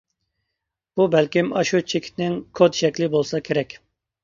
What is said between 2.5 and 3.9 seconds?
كود شەكلى بولسا كېرەك.